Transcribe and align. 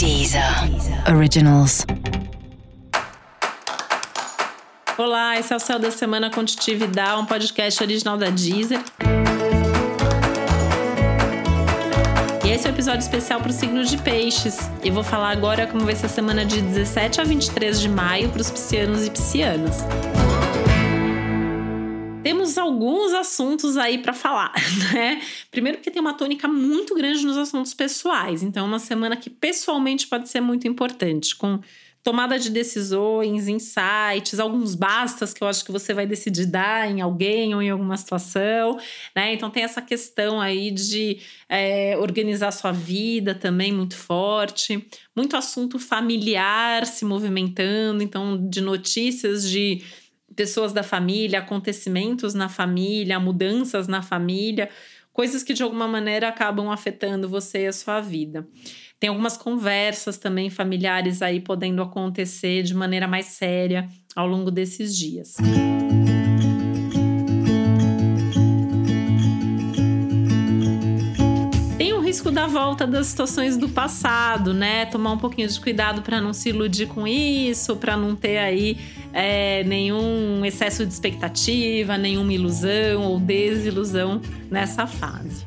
Deezer 0.00 0.42
Originals. 1.14 1.84
Olá, 4.96 5.38
esse 5.38 5.52
é 5.52 5.56
o 5.56 5.60
Céu 5.60 5.78
da 5.78 5.90
Semana 5.90 6.30
com 6.30 6.42
um 7.18 7.26
podcast 7.26 7.82
original 7.82 8.16
da 8.16 8.30
Deezer. 8.30 8.80
E 12.42 12.48
esse 12.48 12.66
é 12.66 12.70
o 12.70 12.72
um 12.72 12.74
episódio 12.74 13.00
especial 13.00 13.42
para 13.42 13.50
o 13.50 13.52
signo 13.52 13.84
de 13.84 13.98
peixes. 13.98 14.70
E 14.82 14.90
vou 14.90 15.04
falar 15.04 15.32
agora 15.32 15.66
como 15.66 15.84
vai 15.84 15.94
ser 15.94 16.06
a 16.06 16.08
semana 16.08 16.46
de 16.46 16.62
17 16.62 17.20
a 17.20 17.24
23 17.24 17.78
de 17.78 17.88
maio 17.90 18.30
para 18.30 18.40
os 18.40 18.50
piscianos 18.50 19.06
e 19.06 19.10
piscianas 19.10 19.84
temos 22.22 22.58
alguns 22.58 23.14
assuntos 23.14 23.76
aí 23.76 23.98
para 23.98 24.12
falar, 24.12 24.52
né? 24.92 25.20
Primeiro 25.50 25.78
porque 25.78 25.90
tem 25.90 26.00
uma 26.00 26.14
tônica 26.14 26.46
muito 26.46 26.94
grande 26.94 27.24
nos 27.24 27.36
assuntos 27.36 27.72
pessoais, 27.74 28.42
então 28.42 28.64
é 28.64 28.68
uma 28.68 28.78
semana 28.78 29.16
que 29.16 29.30
pessoalmente 29.30 30.06
pode 30.06 30.28
ser 30.28 30.40
muito 30.40 30.68
importante, 30.68 31.34
com 31.34 31.60
tomada 32.02 32.38
de 32.38 32.48
decisões, 32.48 33.46
insights, 33.46 34.40
alguns 34.40 34.74
bastas 34.74 35.34
que 35.34 35.42
eu 35.42 35.48
acho 35.48 35.62
que 35.62 35.70
você 35.70 35.92
vai 35.92 36.06
decidir 36.06 36.46
dar 36.46 36.90
em 36.90 37.02
alguém 37.02 37.54
ou 37.54 37.60
em 37.60 37.68
alguma 37.68 37.96
situação, 37.96 38.78
né? 39.14 39.34
Então 39.34 39.50
tem 39.50 39.62
essa 39.62 39.82
questão 39.82 40.40
aí 40.40 40.70
de 40.70 41.18
é, 41.48 41.96
organizar 41.98 42.52
sua 42.52 42.72
vida 42.72 43.34
também 43.34 43.70
muito 43.70 43.96
forte, 43.96 44.86
muito 45.14 45.36
assunto 45.36 45.78
familiar 45.78 46.86
se 46.86 47.04
movimentando, 47.04 48.02
então 48.02 48.48
de 48.48 48.62
notícias 48.62 49.48
de 49.48 49.82
pessoas 50.40 50.72
da 50.72 50.82
família, 50.82 51.40
acontecimentos 51.40 52.32
na 52.32 52.48
família, 52.48 53.20
mudanças 53.20 53.86
na 53.86 54.00
família, 54.00 54.70
coisas 55.12 55.42
que 55.42 55.52
de 55.52 55.62
alguma 55.62 55.86
maneira 55.86 56.28
acabam 56.28 56.70
afetando 56.70 57.28
você 57.28 57.64
e 57.64 57.66
a 57.66 57.72
sua 57.74 58.00
vida. 58.00 58.48
Tem 58.98 59.10
algumas 59.10 59.36
conversas 59.36 60.16
também 60.16 60.48
familiares 60.48 61.20
aí 61.20 61.40
podendo 61.40 61.82
acontecer 61.82 62.62
de 62.62 62.74
maneira 62.74 63.06
mais 63.06 63.26
séria 63.26 63.86
ao 64.16 64.26
longo 64.26 64.50
desses 64.50 64.96
dias. 64.96 65.36
Da 72.30 72.46
volta 72.46 72.86
das 72.86 73.08
situações 73.08 73.56
do 73.56 73.68
passado, 73.68 74.54
né? 74.54 74.86
Tomar 74.86 75.12
um 75.12 75.18
pouquinho 75.18 75.48
de 75.48 75.60
cuidado 75.60 76.02
para 76.02 76.20
não 76.20 76.32
se 76.32 76.50
iludir 76.50 76.86
com 76.86 77.06
isso, 77.06 77.76
para 77.76 77.96
não 77.96 78.14
ter 78.14 78.38
aí 78.38 78.78
é, 79.12 79.64
nenhum 79.64 80.44
excesso 80.44 80.86
de 80.86 80.92
expectativa, 80.92 81.98
nenhuma 81.98 82.32
ilusão 82.32 83.02
ou 83.02 83.18
desilusão 83.18 84.20
nessa 84.50 84.86
fase. 84.86 85.44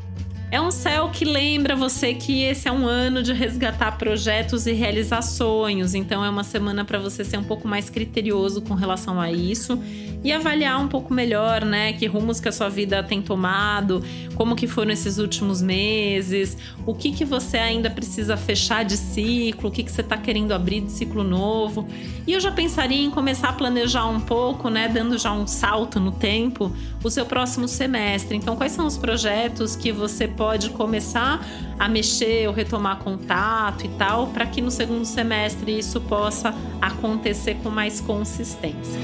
É 0.54 0.62
um 0.62 0.70
céu 0.70 1.10
que 1.10 1.26
lembra 1.26 1.76
você 1.76 2.14
que 2.14 2.44
esse 2.44 2.68
é 2.68 2.72
um 2.72 2.86
ano 2.86 3.24
de 3.24 3.34
resgatar 3.34 3.98
projetos 3.98 4.68
e 4.68 4.72
realizar 4.72 5.24
sonhos, 5.24 5.96
então 5.96 6.24
é 6.24 6.30
uma 6.30 6.44
semana 6.44 6.86
para 6.86 7.00
você 7.00 7.26
ser 7.26 7.38
um 7.38 7.44
pouco 7.44 7.68
mais 7.68 7.90
criterioso 7.90 8.62
com 8.62 8.76
relação 8.76 9.20
a 9.20 9.32
isso 9.32 9.82
e 10.24 10.32
avaliar 10.32 10.80
um 10.80 10.88
pouco 10.88 11.12
melhor, 11.12 11.66
né, 11.66 11.94
que 11.94 12.06
rumos 12.06 12.40
que 12.40 12.48
a 12.48 12.52
sua 12.52 12.70
vida 12.70 13.02
tem 13.02 13.20
tomado, 13.20 14.04
como 14.36 14.56
que 14.56 14.68
foram 14.68 14.92
esses 14.92 15.18
últimos 15.18 15.60
meses, 15.60 16.56
o 16.86 16.94
que 16.94 17.12
que 17.12 17.26
você 17.26 17.58
ainda 17.58 17.90
precisa 17.90 18.38
fechar 18.38 18.86
de 18.86 18.96
ciclo, 18.96 19.70
o 19.70 19.72
que 19.72 19.82
que 19.82 19.92
você 19.92 20.02
está 20.02 20.16
querendo 20.16 20.54
abrir 20.54 20.82
de 20.82 20.92
ciclo 20.92 21.24
novo. 21.24 21.88
E 22.28 22.32
eu 22.32 22.40
já 22.40 22.52
pensaria 22.52 23.04
em 23.04 23.10
começar 23.10 23.50
a 23.50 23.54
planejar 23.54 24.06
um 24.06 24.20
pouco, 24.20 24.70
né, 24.70 24.88
dando 24.88 25.18
já 25.18 25.34
um 25.34 25.48
salto 25.48 26.00
no 26.00 26.12
tempo, 26.12 26.72
o 27.04 27.10
seu 27.10 27.26
próximo 27.26 27.68
semestre. 27.68 28.38
Então, 28.38 28.56
quais 28.56 28.72
são 28.72 28.86
os 28.86 28.98
projetos 28.98 29.76
que 29.76 29.92
você 29.92 30.26
pode 30.28 30.43
começar 30.70 31.40
a 31.80 31.88
mexer 31.88 32.48
ou 32.48 32.54
retomar 32.54 33.00
contato 33.00 33.86
e 33.86 33.90
tal, 33.90 34.28
para 34.28 34.46
que 34.46 34.62
no 34.62 34.70
segundo 34.70 35.06
semestre 35.06 35.78
isso 35.78 36.02
possa 36.02 36.54
acontecer 36.82 37.56
com 37.64 37.70
mais 37.70 38.00
consistência. 38.02 39.00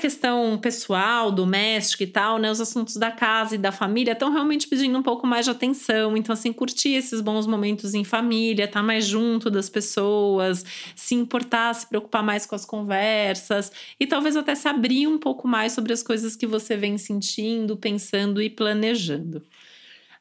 Questão 0.00 0.58
pessoal, 0.58 1.30
doméstica 1.30 2.02
e 2.02 2.06
tal, 2.06 2.38
né? 2.38 2.50
Os 2.50 2.60
assuntos 2.60 2.96
da 2.96 3.10
casa 3.10 3.54
e 3.54 3.58
da 3.58 3.70
família 3.70 4.12
estão 4.12 4.32
realmente 4.32 4.66
pedindo 4.66 4.98
um 4.98 5.02
pouco 5.02 5.26
mais 5.26 5.44
de 5.44 5.52
atenção. 5.52 6.16
Então, 6.16 6.32
assim, 6.32 6.52
curtir 6.52 6.94
esses 6.94 7.20
bons 7.20 7.46
momentos 7.46 7.94
em 7.94 8.02
família, 8.02 8.64
estar 8.64 8.80
tá 8.80 8.82
mais 8.86 9.04
junto 9.04 9.50
das 9.50 9.68
pessoas, 9.68 10.64
se 10.96 11.14
importar, 11.14 11.74
se 11.74 11.86
preocupar 11.86 12.22
mais 12.22 12.46
com 12.46 12.54
as 12.54 12.64
conversas 12.64 13.70
e 14.00 14.06
talvez 14.06 14.36
até 14.36 14.54
se 14.54 14.66
abrir 14.66 15.06
um 15.06 15.18
pouco 15.18 15.46
mais 15.46 15.72
sobre 15.72 15.92
as 15.92 16.02
coisas 16.02 16.34
que 16.34 16.46
você 16.46 16.76
vem 16.76 16.98
sentindo, 16.98 17.76
pensando 17.76 18.42
e 18.42 18.50
planejando. 18.50 19.42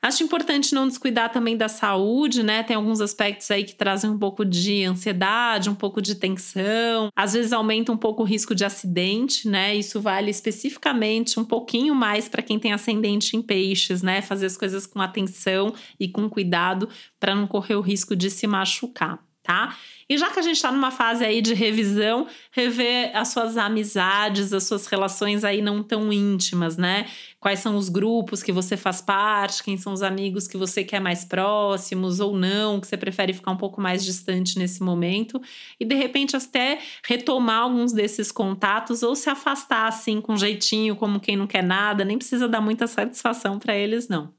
Acho 0.02 0.24
importante 0.24 0.74
não 0.74 0.88
descuidar 0.88 1.30
também 1.30 1.58
da 1.58 1.68
saúde, 1.68 2.42
né? 2.42 2.64
Tem 2.64 2.74
alguns 2.74 3.02
aspectos 3.02 3.52
aí 3.52 3.66
que 3.66 3.76
trazem 3.76 4.10
um 4.10 4.18
pouco 4.18 4.46
de 4.46 4.86
ansiedade, 4.86 5.70
um 5.70 5.76
pouco 5.76 6.02
de 6.02 6.16
tensão, 6.16 7.10
às 7.14 7.34
vezes 7.34 7.52
aumenta 7.52 7.92
um 7.92 7.98
pouco 7.98 8.24
o 8.24 8.26
risco 8.26 8.56
de 8.56 8.64
acidente, 8.64 9.48
né? 9.50 9.76
Isso 9.76 10.00
vale 10.00 10.32
especificamente 10.32 11.38
um 11.38 11.44
pouquinho 11.44 11.94
mais 11.94 12.30
para 12.30 12.42
quem 12.42 12.58
tem 12.58 12.72
ascendente 12.72 13.36
em 13.36 13.42
peixes, 13.42 14.02
né? 14.02 14.22
Fazer 14.22 14.46
as 14.46 14.56
coisas 14.56 14.88
com 14.88 15.02
atenção 15.02 15.74
e 16.00 16.08
com 16.08 16.30
cuidado 16.30 16.88
para 17.20 17.36
não 17.36 17.46
correr 17.46 17.76
o 17.76 17.82
risco 17.82 18.16
de 18.16 18.30
se 18.32 18.48
machucar 18.48 19.29
tá? 19.50 19.76
E 20.08 20.16
já 20.16 20.30
que 20.30 20.38
a 20.38 20.44
gente 20.44 20.58
está 20.58 20.72
numa 20.72 20.92
fase 20.92 21.26
aí 21.26 21.42
de 21.42 21.56
revisão, 21.56 22.28
rever 22.52 23.10
as 23.16 23.30
suas 23.30 23.58
amizades, 23.58 24.54
as 24.54 24.64
suas 24.66 24.86
relações 24.86 25.44
aí 25.44 25.60
não 25.60 25.82
tão 25.82 26.14
íntimas, 26.14 26.78
né? 26.78 27.08
Quais 27.40 27.60
são 27.60 27.76
os 27.76 27.90
grupos 27.90 28.44
que 28.44 28.52
você 28.52 28.78
faz 28.78 29.02
parte, 29.02 29.64
quem 29.64 29.76
são 29.76 29.92
os 29.92 30.04
amigos 30.04 30.48
que 30.48 30.56
você 30.56 30.84
quer 30.84 31.00
mais 31.00 31.26
próximos 31.26 32.20
ou 32.20 32.38
não, 32.38 32.80
que 32.80 32.86
você 32.86 32.98
prefere 32.98 33.34
ficar 33.34 33.50
um 33.50 33.58
pouco 33.58 33.82
mais 33.82 34.06
distante 34.06 34.60
nesse 34.60 34.84
momento, 34.84 35.42
e 35.80 35.86
de 35.86 35.96
repente 35.96 36.36
até 36.36 36.80
retomar 37.04 37.64
alguns 37.64 37.92
desses 37.92 38.32
contatos 38.32 39.02
ou 39.02 39.16
se 39.16 39.32
afastar 39.32 39.88
assim 39.88 40.22
com 40.22 40.38
jeitinho, 40.38 40.96
como 40.96 41.20
quem 41.20 41.36
não 41.36 41.48
quer 41.48 41.64
nada, 41.64 42.06
nem 42.06 42.20
precisa 42.20 42.48
dar 42.48 42.62
muita 42.62 42.86
satisfação 42.86 43.58
para 43.58 43.76
eles, 43.76 44.08
não. 44.08 44.39